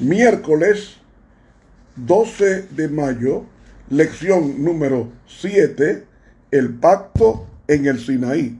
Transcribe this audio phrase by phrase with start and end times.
[0.00, 0.96] Miércoles
[1.94, 3.44] 12 de mayo,
[3.90, 6.04] lección número 7,
[6.50, 8.58] el pacto en el Sinaí,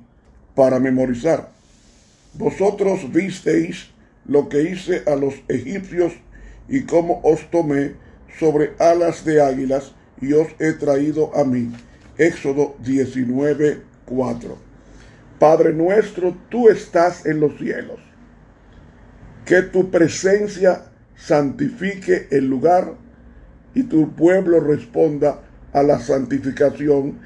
[0.54, 1.50] para memorizar.
[2.34, 3.90] Vosotros visteis
[4.26, 6.12] lo que hice a los egipcios
[6.68, 7.94] y cómo os tomé
[8.38, 11.72] sobre alas de águilas y os he traído a mí.
[12.16, 14.56] Éxodo 19, 4.
[15.38, 18.00] Padre nuestro, tú estás en los cielos.
[19.44, 20.84] Que tu presencia
[21.14, 22.94] santifique el lugar
[23.74, 27.18] y tu pueblo responda a la santificación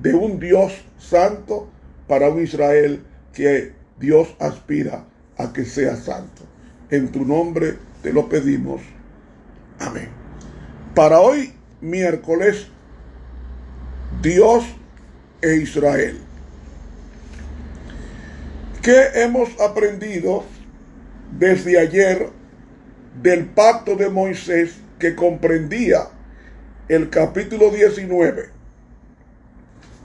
[0.00, 1.68] de un Dios santo
[2.06, 5.04] para un Israel que Dios aspira
[5.36, 6.42] a que sea santo.
[6.90, 8.80] En tu nombre te lo pedimos.
[9.80, 10.08] Amén.
[10.94, 12.68] Para hoy, miércoles,
[14.22, 14.64] Dios
[15.42, 16.18] e Israel.
[18.82, 20.44] ¿Qué hemos aprendido
[21.38, 22.30] desde ayer
[23.22, 26.08] del pacto de Moisés que comprendía
[26.88, 28.50] el capítulo 19?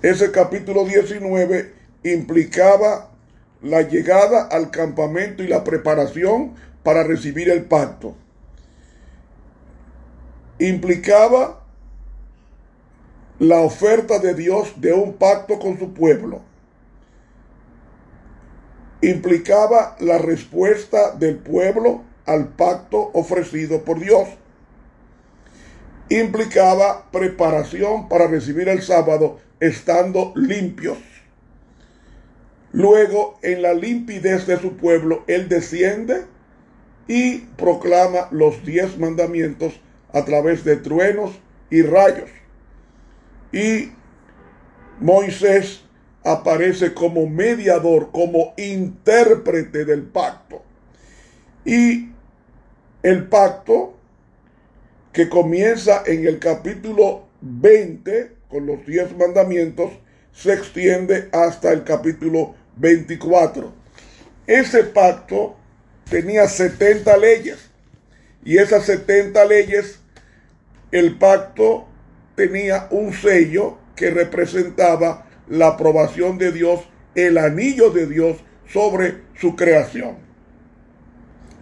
[0.01, 3.11] Ese capítulo 19 implicaba
[3.61, 8.15] la llegada al campamento y la preparación para recibir el pacto.
[10.59, 11.62] Implicaba
[13.43, 16.41] la oferta de Dios de un pacto con su pueblo.
[19.01, 24.29] Implicaba la respuesta del pueblo al pacto ofrecido por Dios.
[26.07, 30.99] Implicaba preparación para recibir el sábado estando limpios.
[32.71, 36.23] Luego, en la limpidez de su pueblo, Él desciende
[37.09, 39.73] y proclama los diez mandamientos
[40.13, 41.31] a través de truenos
[41.69, 42.29] y rayos.
[43.53, 43.91] Y
[44.99, 45.83] Moisés
[46.23, 50.63] aparece como mediador, como intérprete del pacto.
[51.63, 52.09] Y
[53.03, 53.95] el pacto
[55.13, 59.91] que comienza en el capítulo 20 con los diez mandamientos
[60.33, 63.71] se extiende hasta el capítulo 24.
[64.47, 65.55] Ese pacto
[66.09, 67.69] tenía 70 leyes
[68.43, 69.99] y esas 70 leyes,
[70.91, 71.87] el pacto
[72.35, 76.81] tenía un sello que representaba la aprobación de Dios,
[77.15, 80.17] el anillo de Dios sobre su creación.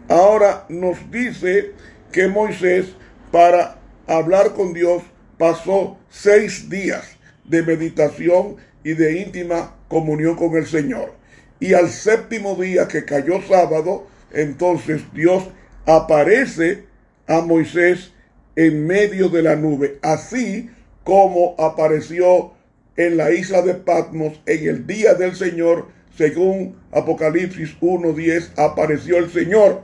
[0.07, 1.71] Ahora nos dice
[2.11, 2.95] que Moisés
[3.31, 5.03] para hablar con Dios
[5.37, 11.13] pasó seis días de meditación y de íntima comunión con el Señor.
[11.59, 15.43] Y al séptimo día que cayó sábado, entonces Dios
[15.85, 16.85] aparece
[17.27, 18.11] a Moisés
[18.55, 20.69] en medio de la nube, así
[21.03, 22.51] como apareció
[22.97, 29.31] en la isla de Patmos en el día del Señor, según Apocalipsis 1.10, apareció el
[29.31, 29.81] Señor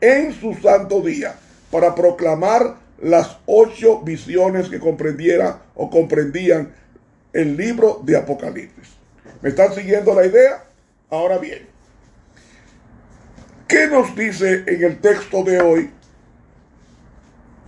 [0.00, 1.34] en su santo día
[1.70, 6.72] para proclamar las ocho visiones que comprendiera o comprendían
[7.32, 8.90] el libro de Apocalipsis.
[9.40, 10.64] ¿Me están siguiendo la idea?
[11.08, 11.66] Ahora bien,
[13.66, 15.90] ¿qué nos dice en el texto de hoy?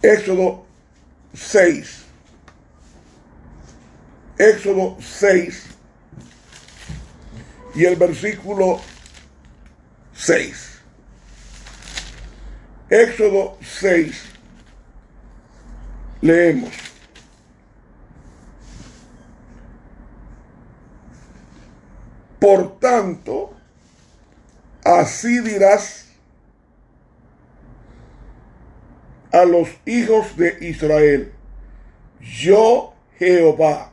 [0.03, 0.67] Éxodo
[1.33, 2.05] 6.
[4.37, 5.67] Éxodo 6
[7.77, 8.81] y el versículo
[10.15, 10.81] 6.
[12.91, 14.23] Éxodo 6.
[16.21, 16.73] Leemos.
[22.41, 23.55] Por tanto,
[24.85, 26.02] así dirás
[29.33, 31.33] a los hijos de Israel,
[32.21, 33.93] yo Jehová,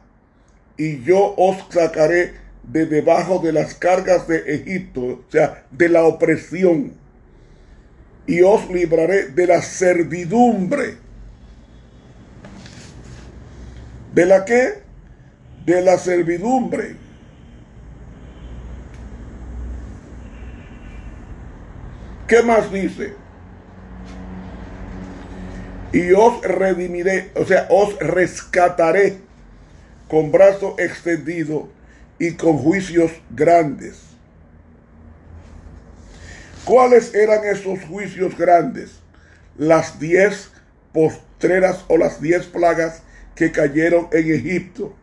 [0.77, 2.33] y yo os sacaré
[2.63, 6.93] de debajo de las cargas de Egipto, o sea, de la opresión,
[8.27, 10.97] y os libraré de la servidumbre.
[14.13, 14.83] ¿De la qué?
[15.65, 16.95] De la servidumbre
[22.29, 23.15] ¿Qué más dice?
[25.91, 29.17] Y os redimiré, o sea, os rescataré
[30.07, 31.69] con brazo extendido
[32.19, 34.01] y con juicios grandes.
[36.65, 38.99] ¿Cuáles eran esos juicios grandes?
[39.57, 40.51] Las diez
[40.93, 43.01] postreras o las diez plagas
[43.33, 44.93] que cayeron en Egipto.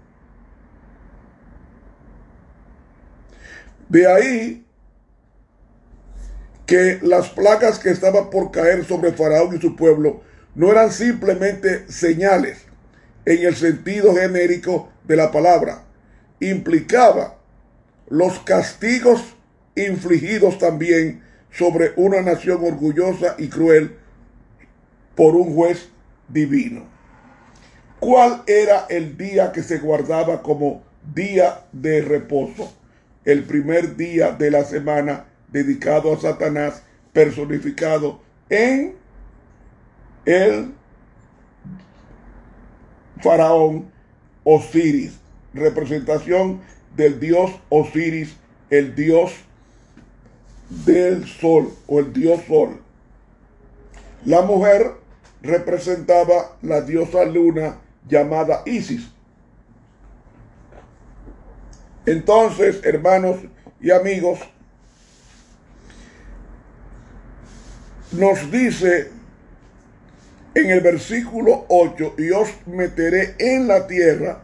[3.88, 4.66] De ahí
[6.66, 10.22] que las placas que estaban por caer sobre Faraón y su pueblo
[10.56, 12.64] no eran simplemente señales
[13.26, 15.84] en el sentido genérico de la palabra.
[16.40, 17.36] Implicaba
[18.08, 19.22] los castigos
[19.74, 21.22] infligidos también
[21.52, 23.96] sobre una nación orgullosa y cruel
[25.14, 25.90] por un juez
[26.28, 26.86] divino.
[28.00, 30.82] ¿Cuál era el día que se guardaba como
[31.14, 32.72] día de reposo?
[33.26, 36.82] El primer día de la semana dedicado a Satanás
[37.12, 38.94] personificado en
[40.26, 40.74] el
[43.22, 43.90] faraón
[44.44, 45.18] Osiris,
[45.54, 46.60] representación
[46.94, 48.36] del dios Osiris,
[48.68, 49.32] el dios
[50.68, 52.80] del sol o el dios sol.
[54.24, 54.92] La mujer
[55.42, 57.78] representaba la diosa luna
[58.08, 59.08] llamada Isis.
[62.04, 63.36] Entonces, hermanos
[63.80, 64.40] y amigos,
[68.12, 69.10] nos dice
[70.56, 74.40] en el versículo 8, y os meteré en la tierra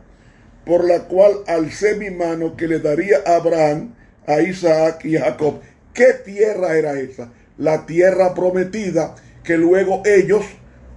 [0.66, 3.94] por la cual alcé mi mano que le daría a Abraham,
[4.26, 5.62] a Isaac y a Jacob.
[5.94, 7.32] ¿Qué tierra era esa?
[7.56, 10.44] La tierra prometida que luego ellos,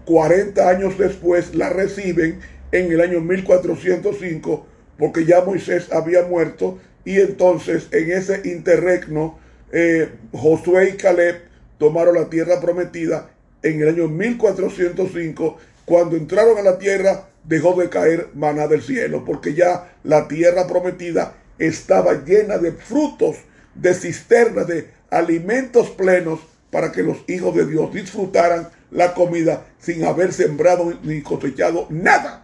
[0.03, 2.41] 40 años después, la reciben
[2.73, 4.67] en el año 1405,
[4.97, 9.39] porque ya Moisés había muerto y entonces en ese interregno
[9.71, 11.37] eh, Josué y Caleb
[11.77, 13.29] tomaron la tierra prometida
[13.65, 15.57] en el año 1405.
[15.85, 20.67] Cuando entraron a la tierra dejó de caer maná del cielo, porque ya la tierra
[20.67, 23.37] prometida estaba llena de frutos,
[23.73, 26.39] de cisternas, de alimentos plenos
[26.71, 32.43] para que los hijos de Dios disfrutaran la comida sin haber sembrado ni cosechado nada.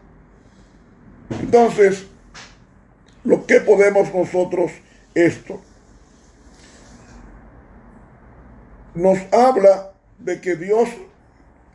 [1.39, 2.05] Entonces,
[3.23, 4.71] lo que podemos nosotros
[5.13, 5.61] esto
[8.95, 10.89] nos habla de que Dios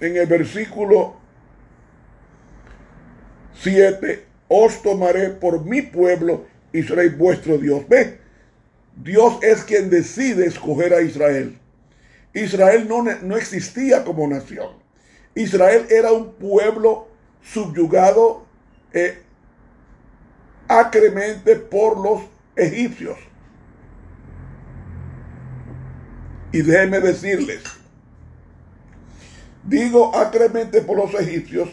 [0.01, 1.17] en el versículo
[3.55, 7.89] 7, os tomaré por mi pueblo y seréis vuestro Dios.
[7.89, 8.19] Ve,
[8.97, 11.59] Dios es quien decide escoger a Israel.
[12.35, 14.69] Israel no, no existía como nación.
[15.35, 17.09] Israel era un pueblo
[17.43, 18.47] subyugado
[18.93, 19.19] eh,
[20.69, 22.23] acremente por los
[22.57, 23.19] egipcios.
[26.53, 27.63] Y déjenme decirles,
[29.69, 31.69] digo acremente por los egipcios,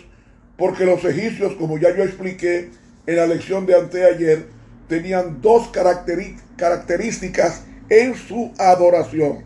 [0.58, 2.70] porque los egipcios, como ya yo expliqué
[3.06, 4.48] en la lección de anteayer,
[4.88, 9.44] tenían dos características en su adoración.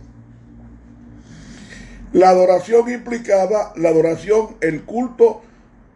[2.14, 5.42] La adoración implicaba la adoración, el culto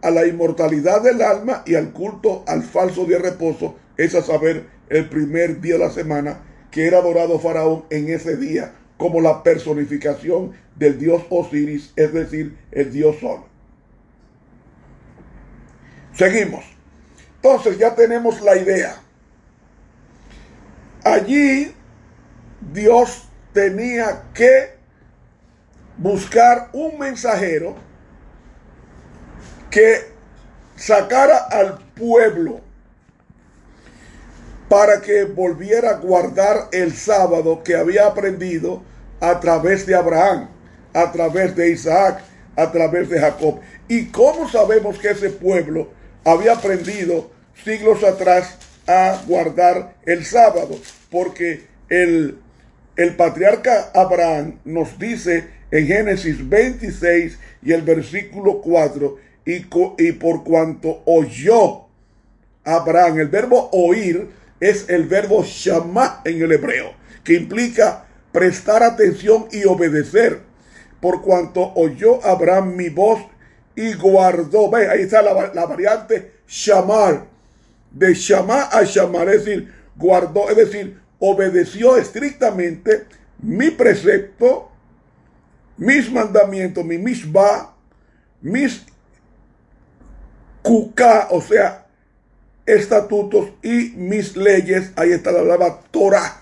[0.01, 4.21] a la inmortalidad del alma y al culto al falso día de reposo, es a
[4.21, 9.19] saber, el primer día de la semana que era adorado Faraón en ese día como
[9.19, 13.42] la personificación del dios Osiris, es decir, el dios Sol.
[16.13, 16.63] Seguimos.
[17.38, 19.01] Entonces ya tenemos la idea.
[21.03, 21.74] Allí
[22.71, 24.75] Dios tenía que
[25.98, 27.75] buscar un mensajero
[29.71, 30.12] que
[30.75, 32.62] sacara al pueblo
[34.69, 38.90] para que volviera a guardar el sábado que había aprendido
[39.21, 40.50] a través de Abraham,
[40.94, 42.21] a través de Isaac,
[42.56, 43.59] a través de Jacob.
[43.88, 45.89] ¿Y cómo sabemos que ese pueblo
[46.25, 47.31] había aprendido
[47.63, 48.57] siglos atrás
[48.88, 50.77] a guardar el sábado?
[51.09, 52.39] Porque el,
[52.98, 59.65] el patriarca Abraham nos dice en Génesis 26 y el versículo 4, y,
[59.98, 61.86] y por cuanto oyó
[62.63, 64.29] Abraham, el verbo oír
[64.60, 66.93] es el verbo shama en el hebreo,
[67.24, 70.41] que implica prestar atención y obedecer.
[71.00, 73.19] Por cuanto oyó Abraham mi voz
[73.75, 74.69] y guardó.
[74.69, 77.25] Ve, ahí está la, variante shamar.
[77.91, 83.05] De shamar a shamar, es decir, guardó, es decir, obedeció estrictamente
[83.39, 84.71] mi precepto,
[85.77, 87.75] mis mandamientos, mi misba,
[88.41, 88.85] mis
[90.61, 91.88] kuka, o sea,
[92.65, 94.91] estatutos y mis leyes.
[94.95, 96.40] Ahí está la palabra Torah.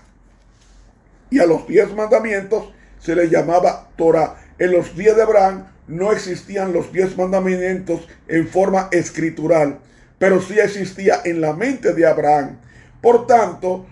[1.30, 4.36] Y a los diez mandamientos se les llamaba Torah.
[4.58, 9.78] En los días de Abraham no existían los diez mandamientos en forma escritural,
[10.18, 12.58] pero sí existía en la mente de Abraham.
[13.00, 13.86] Por tanto,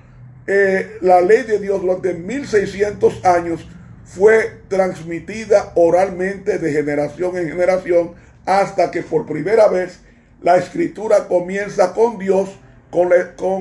[0.46, 3.66] eh, la ley de Dios durante 1600 años
[4.04, 8.12] fue transmitida oralmente de generación en generación
[8.46, 10.00] hasta que por primera vez
[10.40, 12.48] la escritura comienza con Dios,
[12.90, 13.10] con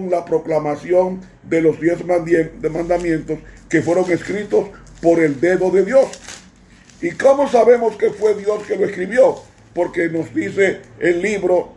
[0.09, 4.69] la, proclamación de los diez mandamientos que fueron escritos
[5.01, 6.07] por el dedo de Dios.
[7.01, 9.35] ¿Y cómo sabemos que fue Dios que lo escribió?
[9.73, 11.75] Porque nos dice el libro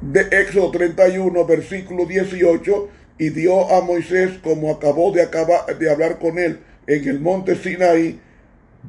[0.00, 6.18] de Éxodo 31, versículo 18, y dio a Moisés, como acabó de, acabar, de hablar
[6.18, 8.20] con él en el monte Sinaí,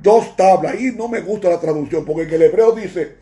[0.02, 0.80] dos tablas.
[0.80, 3.16] Y no me gusta la traducción, porque en el hebreo dice,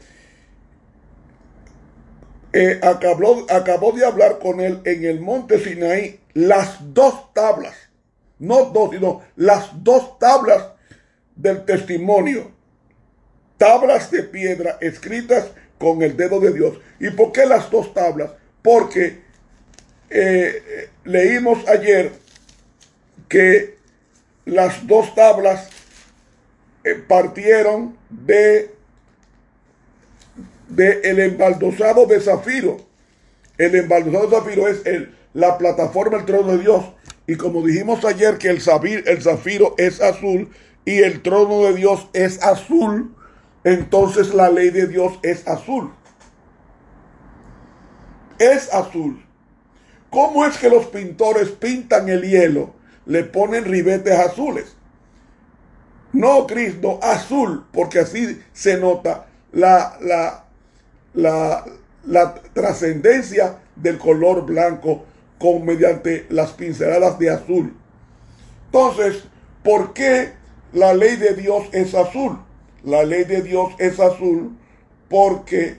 [2.54, 7.76] eh, acabó, acabó de hablar con él en el monte Sinaí las dos tablas,
[8.40, 10.68] no dos, sino las dos tablas
[11.36, 12.52] del testimonio,
[13.58, 16.78] tablas de piedra escritas con el dedo de Dios.
[17.00, 18.32] ¿Y por qué las dos tablas?
[18.62, 19.22] Porque
[20.10, 22.12] eh, leímos ayer
[23.28, 23.78] que
[24.46, 25.70] las dos tablas
[26.84, 28.76] eh, partieron de,
[30.72, 32.78] de el embaldosado de zafiro.
[33.58, 36.86] El embaldosado de zafiro es el, la plataforma del trono de Dios.
[37.28, 40.50] Y como dijimos ayer que el zafiro, el zafiro es azul
[40.86, 43.16] y el trono de Dios es azul,
[43.64, 45.92] entonces la ley de Dios es azul.
[48.40, 49.24] Es azul.
[50.10, 52.74] ¿Cómo es que los pintores pintan el hielo?
[53.06, 54.76] Le ponen ribetes azules.
[56.14, 60.41] No, Cristo, azul, porque así se nota la, la,
[61.14, 61.66] la,
[62.06, 65.06] la trascendencia del color blanco
[65.38, 67.74] con mediante las pinceladas de azul.
[68.68, 69.24] Entonces,
[69.64, 70.34] ¿por qué
[70.74, 72.38] la ley de Dios es azul?
[72.84, 74.58] La ley de Dios es azul
[75.10, 75.78] porque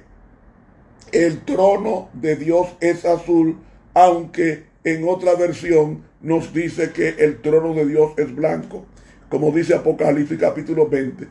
[1.13, 3.59] el trono de Dios es azul,
[3.95, 8.85] aunque en otra versión nos dice que el trono de Dios es blanco,
[9.29, 11.27] como dice Apocalipsis capítulo 20.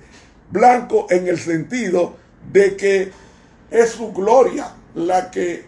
[0.51, 2.15] Blanco en el sentido
[2.51, 3.11] de que
[3.71, 5.63] es su gloria la que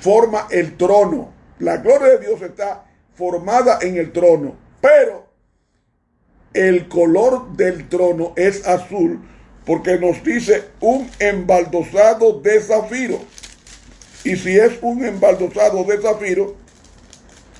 [0.00, 1.32] forma el trono
[1.62, 2.84] la gloria de Dios está
[3.14, 5.28] formada en el trono, pero
[6.52, 9.20] el color del trono es azul
[9.64, 13.20] porque nos dice un embaldosado de zafiro.
[14.24, 16.56] Y si es un embaldosado de zafiro,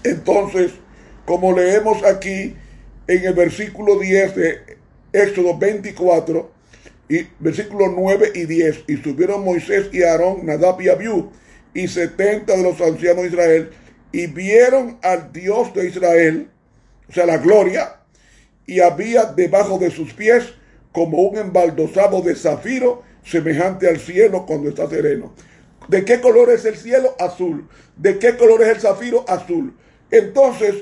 [0.03, 0.73] entonces,
[1.27, 2.57] como leemos aquí
[3.07, 4.79] en el versículo 10 de
[5.13, 6.51] Éxodo 24,
[7.09, 11.31] y versículos 9 y 10, y subieron Moisés y Aarón, Nadab y Abiú,
[11.75, 13.71] y setenta de los ancianos de Israel,
[14.13, 16.49] y vieron al Dios de Israel,
[17.09, 17.97] o sea, la gloria,
[18.67, 20.55] y había debajo de sus pies
[20.93, 25.35] como un embaldosado de zafiro semejante al cielo cuando está sereno.
[25.89, 27.17] ¿De qué color es el cielo?
[27.19, 27.69] Azul.
[27.97, 29.25] ¿De qué color es el zafiro?
[29.29, 29.75] Azul.
[30.11, 30.77] Entonces,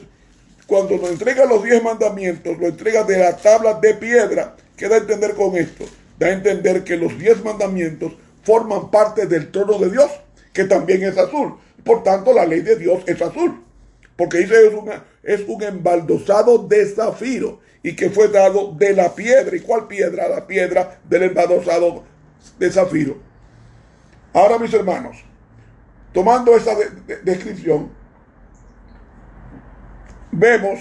[0.66, 4.56] cuando nos entrega los diez mandamientos, lo entrega de la tabla de piedra.
[4.76, 5.84] ¿Qué da a entender con esto?
[6.20, 8.12] Da a entender que los diez mandamientos
[8.42, 10.10] forman parte del trono de Dios,
[10.52, 11.54] que también es azul.
[11.82, 13.64] Por tanto, la ley de Dios es azul.
[14.16, 19.56] Porque dice es, es un embaldosado de zafiro y que fue dado de la piedra.
[19.56, 20.28] ¿Y cuál piedra?
[20.28, 22.04] La piedra del embaldosado
[22.58, 23.16] de zafiro.
[24.34, 25.16] Ahora, mis hermanos,
[26.12, 26.72] tomando esa
[27.24, 27.90] descripción,
[30.30, 30.80] vemos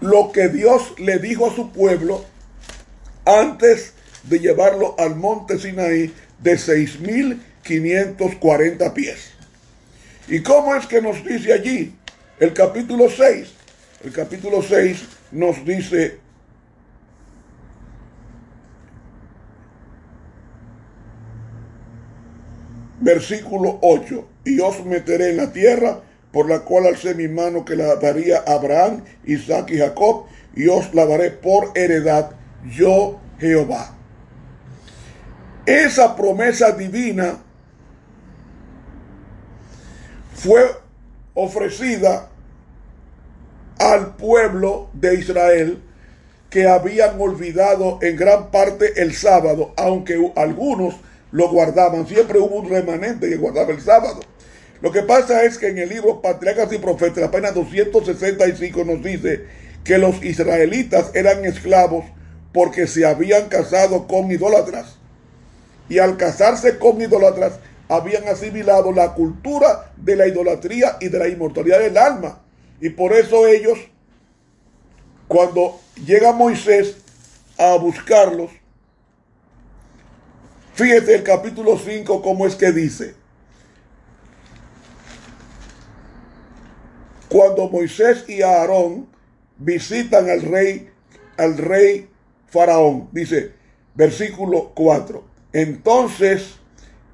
[0.00, 2.31] lo que Dios le dijo a su pueblo
[3.24, 9.30] antes de llevarlo al monte Sinaí de seis mil 540 pies.
[10.28, 11.94] ¿Y cómo es que nos dice allí?
[12.38, 13.48] El capítulo 6.
[14.04, 16.18] El capítulo 6 nos dice,
[23.00, 26.00] versículo 8, y os meteré en la tierra
[26.32, 30.26] por la cual alcé mi mano que la daría a Abraham, Isaac y Jacob,
[30.56, 32.32] y os la daré por heredad,
[32.64, 33.94] yo Jehová.
[35.66, 37.38] Esa promesa divina
[40.34, 40.62] fue
[41.34, 42.28] ofrecida
[43.78, 45.82] al pueblo de Israel
[46.50, 50.96] que habían olvidado en gran parte el sábado, aunque algunos
[51.30, 52.06] lo guardaban.
[52.06, 54.20] Siempre hubo un remanente que guardaba el sábado.
[54.82, 59.02] Lo que pasa es que en el libro Patriarcas y Profetas, la página 265 nos
[59.02, 59.46] dice
[59.84, 62.04] que los israelitas eran esclavos
[62.52, 64.96] porque se habían casado con idólatras.
[65.88, 71.28] Y al casarse con idólatras, habían asimilado la cultura de la idolatría y de la
[71.28, 72.40] inmortalidad del alma.
[72.80, 73.78] Y por eso ellos,
[75.28, 76.96] cuando llega Moisés
[77.58, 78.50] a buscarlos,
[80.74, 83.14] fíjese el capítulo 5 cómo es que dice.
[87.28, 89.06] Cuando Moisés y Aarón
[89.58, 90.90] visitan al rey,
[91.38, 92.11] al rey
[92.52, 93.54] Faraón, dice,
[93.94, 95.24] versículo 4.
[95.54, 96.58] Entonces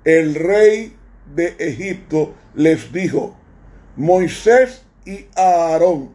[0.05, 0.97] el rey
[1.35, 3.37] de Egipto les dijo,
[3.95, 6.13] Moisés y Aarón,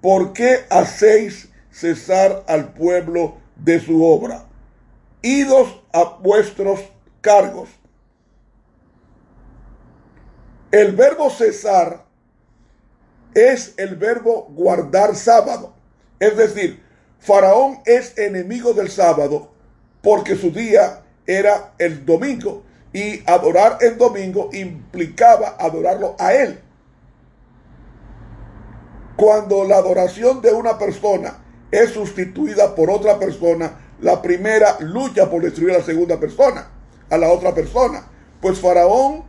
[0.00, 4.46] ¿por qué hacéis cesar al pueblo de su obra?
[5.22, 6.80] Idos a vuestros
[7.20, 7.68] cargos.
[10.72, 12.06] El verbo cesar
[13.34, 15.76] es el verbo guardar sábado.
[16.18, 16.82] Es decir,
[17.22, 19.48] Faraón es enemigo del sábado
[20.02, 26.60] porque su día era el domingo y adorar el domingo implicaba adorarlo a él.
[29.16, 31.38] Cuando la adoración de una persona
[31.70, 36.70] es sustituida por otra persona, la primera lucha por destruir a la segunda persona,
[37.08, 38.04] a la otra persona.
[38.40, 39.22] Pues Faraón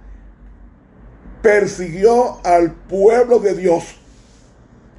[1.43, 3.97] persiguió al pueblo de Dios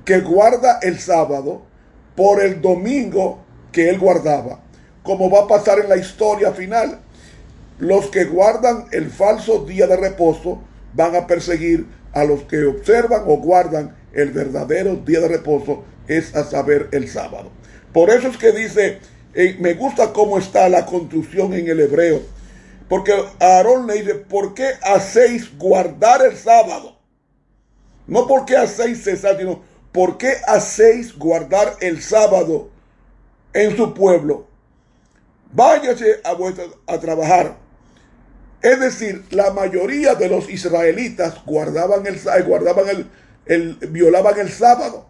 [0.05, 1.74] que guarda el sábado
[2.17, 4.61] por el domingo que él guardaba,
[5.03, 7.01] como va a pasar en la historia final.
[7.79, 10.61] Los que guardan el falso día de reposo
[10.95, 16.35] van a perseguir a los que observan o guardan el verdadero día de reposo, es
[16.37, 17.51] a saber el sábado.
[17.93, 19.01] Por eso es que dice,
[19.35, 22.23] eh, me gusta cómo está la construcción en el hebreo,
[22.89, 26.99] porque Aarón le dice, ¿por qué hacéis guardar el sábado?
[28.07, 29.63] No porque hacéis cesar, sino
[29.95, 32.69] ¿por qué hacéis guardar el sábado
[33.53, 34.49] en su pueblo?
[35.53, 36.37] Váyase a,
[36.93, 37.57] a trabajar.
[38.61, 43.09] Es decir, la mayoría de los israelitas guardaban el, guardaban
[43.47, 45.07] el, violaban el sábado.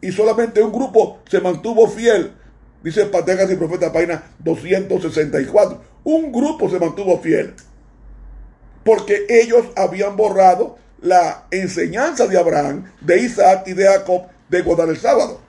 [0.00, 2.32] Y solamente un grupo se mantuvo fiel.
[2.82, 5.82] Dice Pategas y Profeta Paina 264.
[6.04, 7.54] Un grupo se mantuvo fiel.
[8.82, 14.88] Porque ellos habían borrado la enseñanza de Abraham, de Isaac y de Jacob de guardar
[14.88, 15.40] el sábado,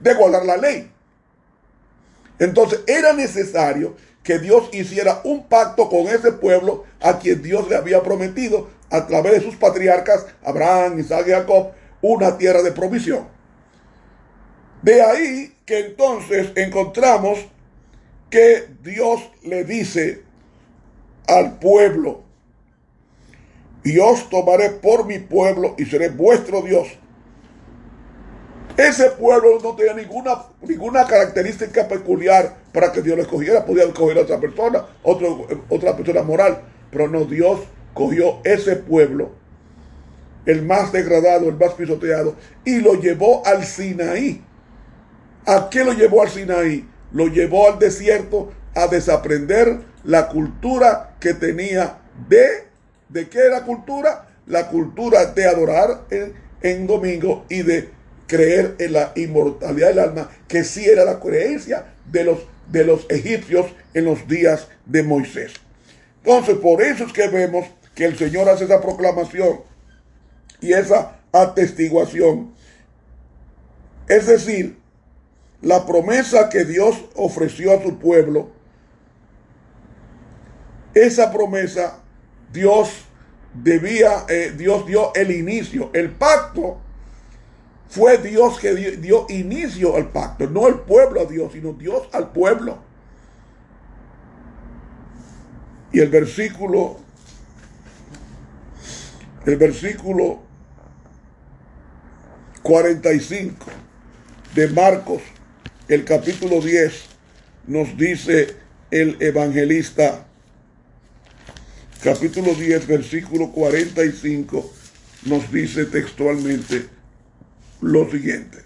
[0.00, 0.90] de guardar la ley.
[2.38, 7.76] Entonces era necesario que Dios hiciera un pacto con ese pueblo a quien Dios le
[7.76, 13.28] había prometido a través de sus patriarcas, Abraham, Isaac y Jacob, una tierra de provisión.
[14.82, 17.38] De ahí que entonces encontramos
[18.30, 20.22] que Dios le dice
[21.26, 22.27] al pueblo,
[23.88, 26.88] y os tomaré por mi pueblo y seré vuestro Dios.
[28.76, 33.64] Ese pueblo no tenía ninguna, ninguna característica peculiar para que Dios lo escogiera.
[33.64, 34.84] Podía escoger a otra persona,
[35.70, 36.60] otra persona moral.
[36.90, 37.60] Pero no, Dios
[37.94, 39.30] cogió ese pueblo,
[40.44, 44.44] el más degradado, el más pisoteado, y lo llevó al Sinaí.
[45.46, 46.86] ¿A qué lo llevó al Sinaí?
[47.12, 52.67] Lo llevó al desierto a desaprender la cultura que tenía de
[53.08, 54.28] ¿De qué la cultura?
[54.46, 56.06] La cultura de adorar
[56.62, 57.90] en, domingo y de
[58.26, 62.40] creer en la inmortalidad del alma, que sí era la creencia de los,
[62.70, 65.52] de los egipcios en los días de Moisés.
[66.22, 69.60] Entonces, por eso es que vemos que el Señor hace esa proclamación
[70.60, 72.52] y esa atestiguación.
[74.08, 74.78] Es decir,
[75.60, 78.50] la promesa que Dios ofreció a su pueblo,
[80.94, 82.02] esa promesa
[82.52, 83.04] Dios
[83.54, 85.90] debía, eh, Dios dio el inicio.
[85.92, 86.80] El pacto
[87.88, 92.32] fue Dios que dio, inicio al pacto, no el pueblo a Dios, sino Dios al
[92.32, 92.78] pueblo.
[95.90, 96.98] Y el versículo,
[99.46, 100.42] el versículo
[102.62, 103.66] 45
[104.54, 105.22] de Marcos,
[105.88, 107.06] el capítulo 10,
[107.66, 108.56] nos dice
[108.90, 110.27] el evangelista
[112.02, 114.72] capítulo 10, versículo 45,
[115.26, 116.86] nos dice textualmente
[117.80, 118.58] lo siguiente.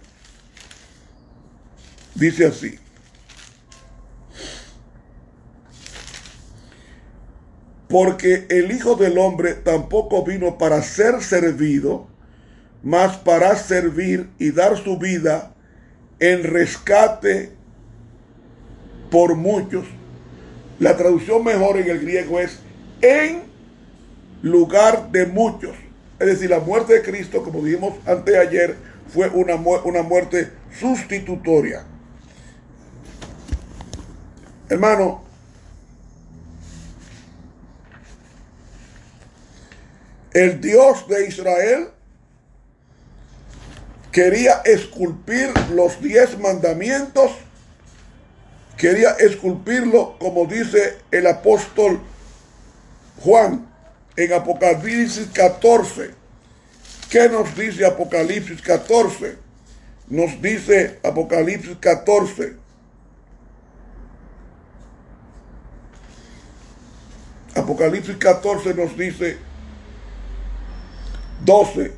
[2.14, 2.78] Dice así.
[7.88, 12.08] Porque el Hijo del Hombre tampoco vino para ser servido,
[12.82, 15.54] mas para servir y dar su vida
[16.18, 17.50] en rescate
[19.10, 19.84] por muchos.
[20.78, 22.60] La traducción mejor en el griego es
[23.02, 23.42] en
[24.42, 25.76] lugar de muchos.
[26.18, 28.76] Es decir, la muerte de Cristo, como dijimos anteayer,
[29.12, 31.84] fue una, una muerte sustitutoria.
[34.68, 35.22] Hermano,
[40.32, 41.88] el Dios de Israel
[44.12, 47.32] quería esculpir los diez mandamientos,
[48.76, 52.00] quería esculpirlo como dice el apóstol
[53.22, 53.68] Juan
[54.16, 56.10] en Apocalipsis 14.
[57.08, 59.36] ¿Qué nos dice Apocalipsis 14?
[60.08, 62.56] Nos dice Apocalipsis 14.
[67.54, 69.36] Apocalipsis 14 nos dice
[71.44, 71.92] 12.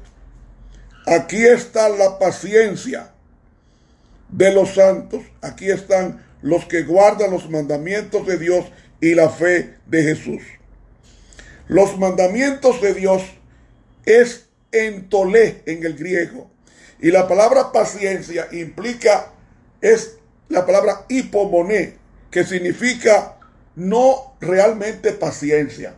[1.06, 3.12] Aquí está la paciencia
[4.28, 5.22] de los santos.
[5.40, 8.66] Aquí están los que guardan los mandamientos de Dios
[9.00, 10.42] y la fe de Jesús.
[11.68, 13.22] Los mandamientos de Dios
[14.05, 16.50] es entolé en el griego.
[17.00, 19.33] Y la palabra paciencia implica,
[19.81, 21.96] es la palabra hipomoné,
[22.31, 23.38] que significa
[23.77, 25.94] no realmente paciencia.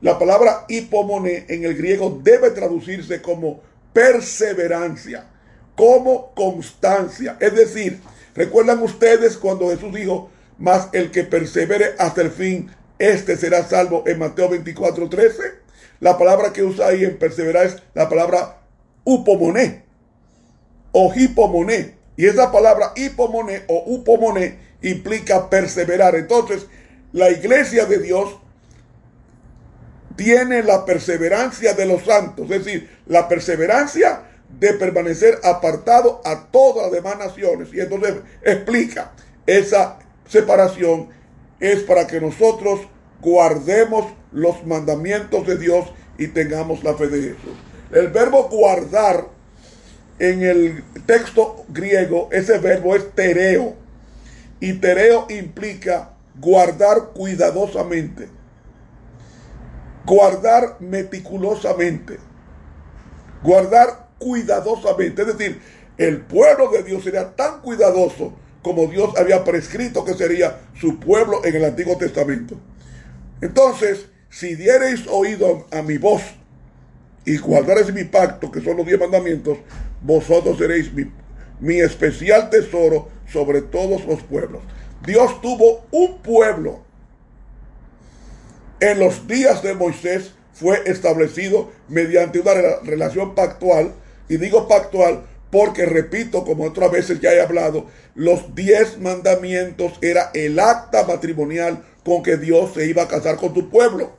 [0.00, 3.60] La palabra hipomoné en el griego debe traducirse como
[3.92, 5.26] perseverancia,
[5.76, 7.36] como constancia.
[7.38, 8.00] Es decir,
[8.34, 12.70] recuerdan ustedes cuando Jesús dijo, más el que persevere hasta el fin,
[13.02, 15.42] este será salvo en Mateo 24, 13.
[15.98, 18.58] La palabra que usa ahí en perseverar es la palabra
[19.02, 19.82] upomoné
[20.92, 21.96] o hipomoné.
[22.16, 26.14] Y esa palabra hipomoné o upomoné implica perseverar.
[26.14, 26.66] Entonces,
[27.12, 28.38] la iglesia de Dios
[30.14, 34.22] tiene la perseverancia de los santos, es decir, la perseverancia
[34.60, 37.74] de permanecer apartado a todas las demás naciones.
[37.74, 39.10] Y entonces explica,
[39.44, 41.08] esa separación
[41.58, 42.91] es para que nosotros
[43.22, 45.86] guardemos los mandamientos de Dios
[46.18, 47.56] y tengamos la fe de Jesús.
[47.92, 49.28] El verbo guardar
[50.18, 53.76] en el texto griego, ese verbo es tereo.
[54.60, 58.28] Y tereo implica guardar cuidadosamente,
[60.06, 62.18] guardar meticulosamente,
[63.42, 65.22] guardar cuidadosamente.
[65.22, 65.60] Es decir,
[65.98, 68.32] el pueblo de Dios sería tan cuidadoso
[68.62, 72.56] como Dios había prescrito que sería su pueblo en el Antiguo Testamento.
[73.42, 76.22] Entonces, si diereis oído a mi voz
[77.26, 79.58] y guardareis mi pacto, que son los diez mandamientos,
[80.00, 80.90] vosotros seréis
[81.60, 84.62] mi, especial tesoro sobre todos los pueblos.
[85.04, 86.82] Dios tuvo un pueblo.
[88.80, 93.92] En los días de Moisés fue establecido mediante una relación pactual.
[94.28, 100.30] Y digo pactual porque, repito, como otras veces ya he hablado, los diez mandamientos era
[100.34, 104.12] el acta matrimonial con que Dios se iba a casar con tu pueblo.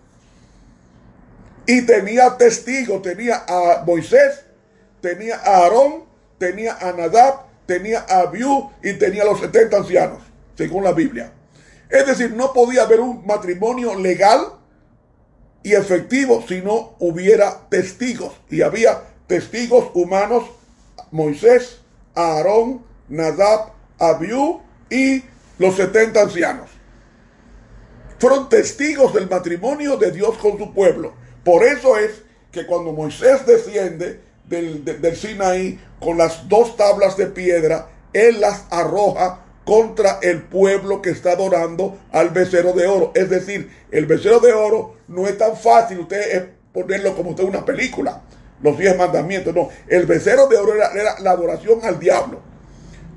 [1.66, 4.44] Y tenía testigos, tenía a Moisés
[5.04, 6.06] tenía a Aarón,
[6.40, 10.24] tenía a Nadab, tenía a Abiú y tenía los 70 ancianos,
[10.58, 11.34] según la Biblia.
[11.90, 14.40] Es decir, no podía haber un matrimonio legal
[15.62, 18.34] y efectivo si no hubiera testigos.
[18.50, 20.46] Y había testigos humanos,
[21.12, 21.82] Moisés,
[22.16, 25.24] Aarón, Nadab, Abiú y
[25.60, 26.70] los 70 ancianos.
[28.24, 31.12] Fueron testigos del matrimonio de Dios con su pueblo.
[31.44, 32.22] Por eso es
[32.54, 39.44] que cuando Moisés desciende, del, Sinaí con las dos tablas de piedra, él las arroja
[39.66, 43.12] contra el pueblo que está adorando al becerro de oro.
[43.14, 47.66] Es decir, el becerro de oro no es tan fácil usted ponerlo como usted una
[47.66, 48.22] película,
[48.62, 49.54] los diez mandamientos.
[49.54, 52.53] No, el becerro de oro era, la adoración al diablo.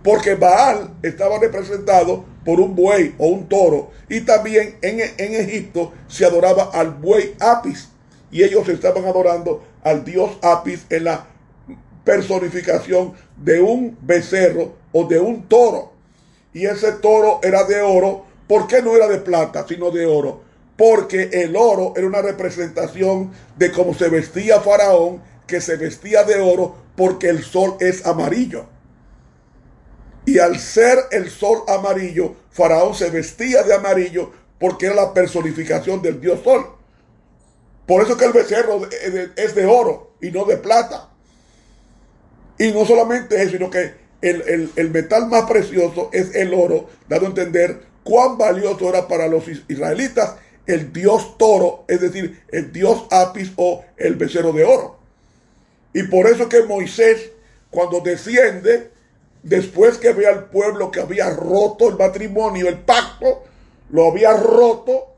[0.06, 3.90] Porque Baal estaba representado por un buey o un toro.
[4.08, 7.88] Y también en, en Egipto se adoraba al buey Apis.
[8.30, 11.26] Y ellos estaban adorando al dios Apis en la
[12.04, 15.94] personificación de un becerro o de un toro.
[16.52, 18.26] Y ese toro era de oro.
[18.46, 20.40] ¿Por qué no era de plata, sino de oro?
[20.76, 26.38] Porque el oro era una representación de cómo se vestía Faraón, que se vestía de
[26.38, 28.75] oro porque el sol es amarillo.
[30.26, 36.02] Y al ser el sol amarillo, Faraón se vestía de amarillo porque era la personificación
[36.02, 36.66] del dios sol.
[37.86, 38.82] Por eso que el becerro
[39.36, 41.08] es de oro y no de plata.
[42.58, 47.28] Y no solamente eso, sino que el, metal más precioso es el oro, dando a
[47.28, 50.36] entender cuán valioso era para los israelitas
[50.66, 54.98] el dios toro, es decir, el dios Apis o el becerro de oro.
[55.92, 57.30] Y por eso que Moisés,
[57.70, 58.90] cuando desciende,
[59.48, 63.44] después que ve al pueblo que había roto el matrimonio, el pacto,
[63.90, 65.16] lo había roto,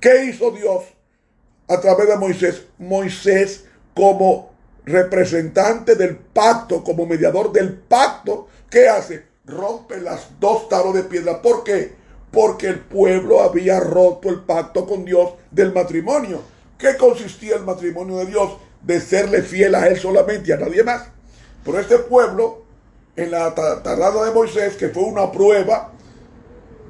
[0.00, 0.84] ¿qué hizo Dios?
[1.68, 2.62] a través de Moisés.
[2.78, 4.52] Moisés como
[4.84, 9.24] representante del pacto, como mediador del pacto, ¿qué hace?
[9.44, 11.40] Rompe las dos taros de piedra.
[11.42, 11.94] ¿Por qué?
[12.30, 16.42] Porque el pueblo había roto el pacto con Dios del matrimonio.
[16.78, 18.58] ¿Qué consistía el matrimonio de Dios?
[18.82, 21.08] De serle fiel a él solamente y a nadie más.
[21.64, 22.65] Pero este pueblo,
[23.16, 25.92] en la tardada de Moisés, que fue una prueba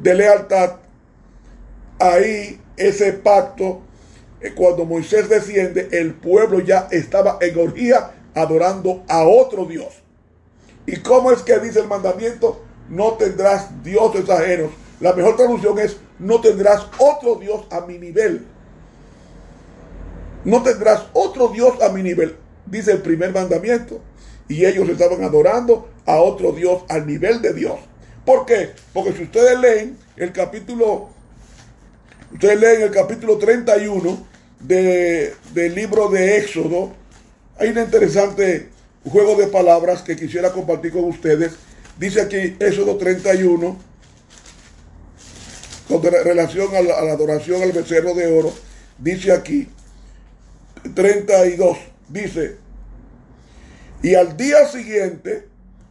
[0.00, 0.76] de lealtad,
[1.98, 3.80] ahí ese pacto
[4.40, 10.02] eh, cuando Moisés desciende, el pueblo ya estaba en orgía adorando a otro Dios.
[10.86, 12.62] ¿Y cómo es que dice el mandamiento?
[12.88, 14.70] No tendrás dioses ajenos.
[15.00, 18.46] La mejor traducción es, no tendrás otro Dios a mi nivel.
[20.44, 22.36] No tendrás otro Dios a mi nivel,
[22.66, 24.00] dice el primer mandamiento.
[24.48, 27.78] Y ellos estaban adorando a otro Dios al nivel de Dios.
[28.24, 28.70] ¿Por qué?
[28.92, 31.10] Porque si ustedes leen el capítulo
[32.32, 34.26] Ustedes leen el capítulo 31
[34.60, 36.92] del libro de Éxodo,
[37.56, 38.68] hay un interesante
[39.04, 41.52] juego de palabras que quisiera compartir con ustedes.
[41.98, 43.78] Dice aquí Éxodo 31,
[45.88, 48.52] con relación a la, adoración al becerro de oro,
[48.98, 49.68] dice aquí
[50.94, 51.78] 32,
[52.08, 52.56] dice,
[54.02, 55.48] y al día siguiente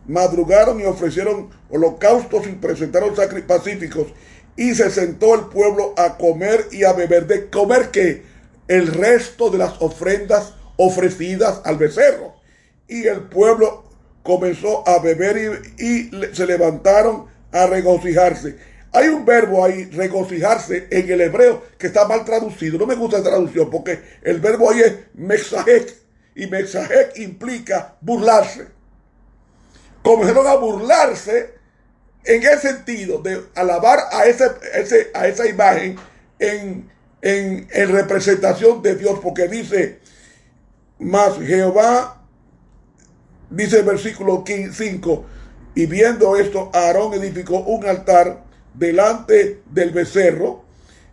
[0.07, 4.07] madrugaron y ofrecieron holocaustos y presentaron sacrificios pacíficos
[4.55, 7.27] y se sentó el pueblo a comer y a beber.
[7.27, 8.23] ¿De comer que
[8.67, 12.35] El resto de las ofrendas ofrecidas al becerro.
[12.87, 13.85] Y el pueblo
[14.23, 18.57] comenzó a beber y, se levantaron a regocijarse.
[18.91, 22.77] Hay un verbo ahí, regocijarse, en el hebreo que está mal traducido.
[22.77, 26.04] No me gusta la traducción porque el verbo ahí es mexajek.
[26.35, 28.67] Y mexajek implica burlarse.
[30.03, 31.55] Comenzaron a burlarse
[32.25, 35.97] en el sentido de alabar a, ese, a esa imagen
[36.39, 36.89] en,
[37.21, 39.99] en, representación de Dios, porque dice,
[40.99, 42.21] más Jehová,
[43.49, 45.25] dice el versículo 5,
[45.75, 48.43] y viendo esto, Aarón edificó un altar
[48.73, 50.63] delante del becerro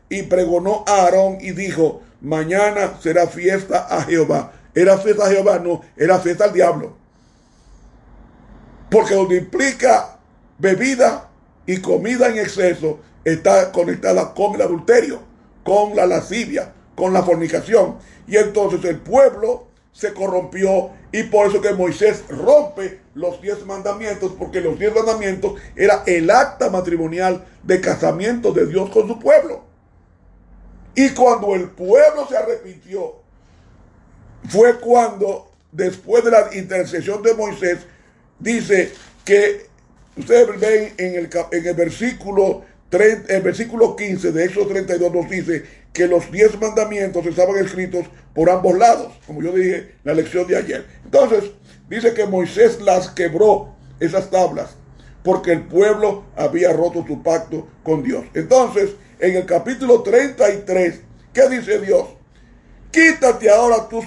[0.09, 4.53] y pregonó a Aarón y dijo, mañana será fiesta a Jehová.
[4.75, 5.59] ¿Era fiesta a Jehová?
[5.59, 6.97] No, era fiesta al diablo.
[8.91, 10.19] Porque donde implica
[10.59, 11.29] bebida
[11.67, 15.21] y comida en exceso está conectada con el adulterio,
[15.65, 17.97] con la lascivia, con la fornicación.
[18.27, 24.33] Y entonces el pueblo se corrompió y por eso que Moisés rompe los diez mandamientos,
[24.39, 29.65] porque los diez mandamientos era el acta matrimonial de casamiento de Dios con su pueblo.
[30.95, 33.22] Y cuando el pueblo se arrepintió,
[34.49, 37.79] fue cuando, después de la intercesión de Moisés,
[38.39, 38.93] dice
[39.25, 39.73] que
[40.17, 45.65] Ustedes ven en el, en el versículo el versículo 15 de Éxodo 32 nos dice
[45.95, 50.47] que los diez mandamientos estaban escritos por ambos lados, como yo dije en la lección
[50.47, 50.87] de ayer.
[51.03, 51.53] Entonces,
[51.89, 54.77] dice que Moisés las quebró, esas tablas,
[55.23, 58.27] porque el pueblo había roto su pacto con Dios.
[58.35, 61.01] Entonces, en el capítulo 33,
[61.33, 62.09] ¿qué dice Dios?
[62.93, 64.05] Quítate ahora tus,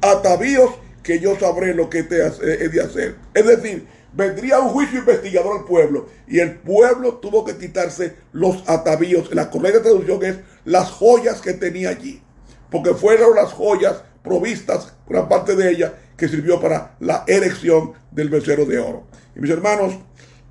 [0.00, 0.70] atavíos,
[1.02, 3.16] que yo sabré lo que te he de hacer.
[3.34, 8.62] Es decir, vendría un juicio investigador al pueblo y el pueblo tuvo que quitarse los
[8.68, 9.34] atavíos.
[9.34, 12.22] La correcta traducción es las joyas que tenía allí,
[12.70, 18.28] porque fueron las joyas provistas, gran parte de ellas, que sirvió para la erección del
[18.28, 19.08] becerro de oro.
[19.34, 19.94] Y mis hermanos,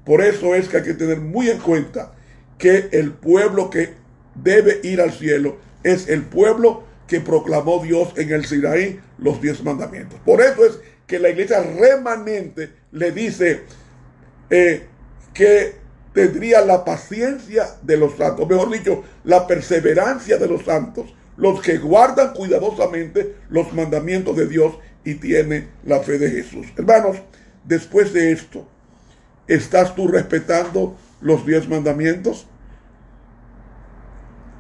[0.06, 2.12] por eso es que hay que tener muy en cuenta
[2.58, 3.94] que el pueblo que
[4.36, 9.62] debe ir al cielo es el pueblo que proclamó Dios en el Sinaí los diez
[9.66, 10.18] mandamientos.
[10.24, 13.64] Por eso es que la iglesia remanente le dice
[14.50, 14.84] eh,
[15.34, 15.76] que
[16.14, 21.80] tendría la paciencia de los santos, mejor dicho, la perseverancia de los santos, los que
[21.80, 26.68] guardan cuidadosamente los mandamientos de Dios y tienen la fe de Jesús.
[26.78, 27.18] Hermanos,
[27.66, 28.66] después de esto,
[29.50, 32.48] ¿estás tú respetando los diez mandamientos?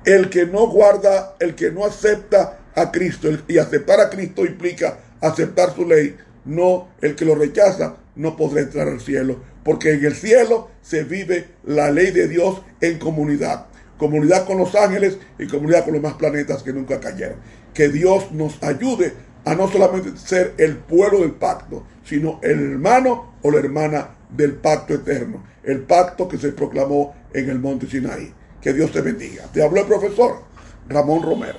[0.05, 4.97] El que no guarda, el que no acepta a Cristo, y aceptar a Cristo implica
[5.21, 10.03] aceptar su ley, no el que lo rechaza, no podrá entrar al cielo, porque en
[10.03, 15.47] el cielo se vive la ley de Dios en comunidad, comunidad con los ángeles y
[15.47, 17.37] comunidad con los más planetas que nunca cayeron.
[17.73, 19.13] Que Dios nos ayude
[19.45, 24.53] a no solamente ser el pueblo del pacto, sino el hermano o la hermana del
[24.53, 28.33] pacto eterno, el pacto que se proclamó en el monte Sinaí.
[28.61, 29.45] Que Dios te bendiga.
[29.51, 30.43] Te habló el profesor
[30.87, 31.57] Ramón Romero.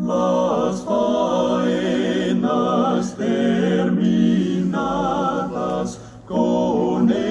[0.00, 2.36] Las faenas
[3.16, 4.38] terminadas
[6.26, 7.27] con el